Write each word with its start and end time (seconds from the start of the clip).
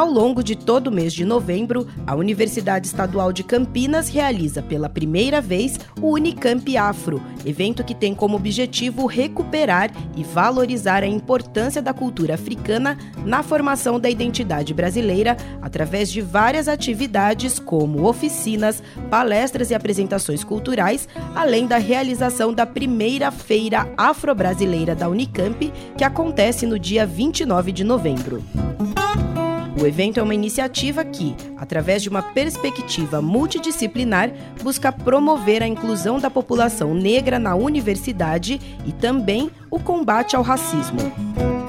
Ao 0.00 0.10
longo 0.10 0.42
de 0.42 0.56
todo 0.56 0.86
o 0.86 0.90
mês 0.90 1.12
de 1.12 1.26
novembro, 1.26 1.86
a 2.06 2.14
Universidade 2.14 2.86
Estadual 2.86 3.34
de 3.34 3.44
Campinas 3.44 4.08
realiza 4.08 4.62
pela 4.62 4.88
primeira 4.88 5.42
vez 5.42 5.78
o 6.00 6.14
Unicamp 6.14 6.74
Afro, 6.74 7.22
evento 7.44 7.84
que 7.84 7.94
tem 7.94 8.14
como 8.14 8.34
objetivo 8.34 9.04
recuperar 9.04 9.90
e 10.16 10.24
valorizar 10.24 11.02
a 11.02 11.06
importância 11.06 11.82
da 11.82 11.92
cultura 11.92 12.32
africana 12.32 12.96
na 13.26 13.42
formação 13.42 14.00
da 14.00 14.08
identidade 14.08 14.72
brasileira 14.72 15.36
através 15.60 16.10
de 16.10 16.22
várias 16.22 16.66
atividades 16.66 17.58
como 17.58 18.08
oficinas, 18.08 18.82
palestras 19.10 19.70
e 19.70 19.74
apresentações 19.74 20.42
culturais, 20.42 21.06
além 21.34 21.66
da 21.66 21.76
realização 21.76 22.54
da 22.54 22.64
primeira 22.64 23.30
feira 23.30 23.86
afro-brasileira 23.98 24.94
da 24.94 25.10
Unicamp, 25.10 25.70
que 25.94 26.04
acontece 26.04 26.64
no 26.64 26.78
dia 26.78 27.04
29 27.04 27.70
de 27.70 27.84
novembro. 27.84 28.42
O 29.80 29.86
evento 29.86 30.20
é 30.20 30.22
uma 30.22 30.34
iniciativa 30.34 31.02
que, 31.02 31.34
através 31.56 32.02
de 32.02 32.10
uma 32.10 32.20
perspectiva 32.20 33.22
multidisciplinar, 33.22 34.30
busca 34.62 34.92
promover 34.92 35.62
a 35.62 35.66
inclusão 35.66 36.18
da 36.18 36.28
população 36.28 36.94
negra 36.94 37.38
na 37.38 37.54
universidade 37.54 38.60
e 38.84 38.92
também 38.92 39.50
o 39.70 39.80
combate 39.80 40.36
ao 40.36 40.42
racismo. 40.42 41.59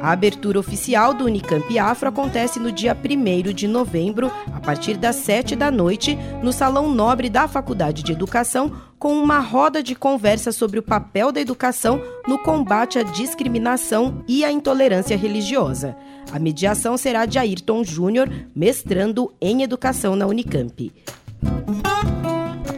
A 0.00 0.12
abertura 0.12 0.58
oficial 0.58 1.12
do 1.12 1.24
Unicamp 1.24 1.78
Afro 1.78 2.08
acontece 2.08 2.60
no 2.60 2.70
dia 2.70 2.96
1 2.96 3.52
de 3.52 3.66
novembro, 3.66 4.30
a 4.52 4.60
partir 4.60 4.96
das 4.96 5.16
7 5.16 5.56
da 5.56 5.70
noite, 5.70 6.16
no 6.42 6.52
Salão 6.52 6.92
Nobre 6.92 7.28
da 7.28 7.48
Faculdade 7.48 8.02
de 8.02 8.12
Educação, 8.12 8.72
com 8.98 9.12
uma 9.14 9.38
roda 9.38 9.82
de 9.82 9.94
conversa 9.94 10.52
sobre 10.52 10.78
o 10.78 10.82
papel 10.82 11.32
da 11.32 11.40
educação 11.40 12.00
no 12.26 12.38
combate 12.38 12.98
à 12.98 13.02
discriminação 13.02 14.24
e 14.28 14.44
à 14.44 14.52
intolerância 14.52 15.16
religiosa. 15.16 15.96
A 16.32 16.38
mediação 16.38 16.96
será 16.96 17.26
de 17.26 17.38
Ayrton 17.38 17.82
Júnior, 17.82 18.28
mestrando 18.54 19.32
em 19.40 19.62
educação 19.62 20.14
na 20.14 20.26
Unicamp 20.26 20.92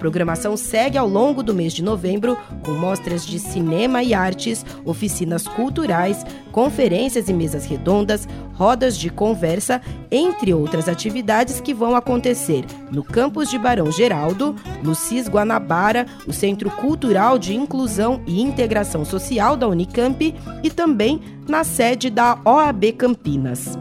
programação 0.01 0.57
segue 0.57 0.97
ao 0.97 1.07
longo 1.07 1.43
do 1.43 1.55
mês 1.55 1.75
de 1.75 1.85
novembro 1.85 2.37
com 2.65 2.73
mostras 2.73 3.25
de 3.25 3.39
cinema 3.39 4.03
e 4.03 4.15
artes, 4.15 4.65
oficinas 4.83 5.47
culturais, 5.47 6.25
conferências 6.51 7.29
e 7.29 7.35
mesas 7.35 7.67
redondas, 7.67 8.27
rodas 8.55 8.97
de 8.97 9.11
conversa, 9.11 9.81
entre 10.11 10.55
outras 10.55 10.89
atividades 10.89 11.61
que 11.61 11.75
vão 11.75 11.95
acontecer 11.95 12.65
no 12.91 13.05
campus 13.05 13.51
de 13.51 13.59
Barão 13.59 13.93
Geraldo, 13.93 14.57
no 14.83 14.95
CIS 14.95 15.29
Guanabara, 15.29 16.07
o 16.27 16.33
Centro 16.33 16.71
Cultural 16.71 17.39
de 17.39 17.55
Inclusão 17.55 18.23
e 18.27 18.41
Integração 18.41 19.05
Social 19.05 19.55
da 19.55 19.69
Unicamp 19.69 20.35
e 20.63 20.71
também 20.71 21.21
na 21.47 21.63
sede 21.63 22.09
da 22.09 22.39
OAB 22.45 22.93
Campinas. 22.97 23.79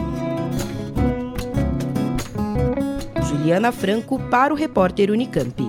Juliana 3.28 3.72
Franco 3.72 4.20
para 4.30 4.54
o 4.54 4.56
repórter 4.56 5.10
Unicamp. 5.10 5.64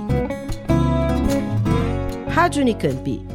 Rádio 2.29 2.61
Unicamp 2.61 3.35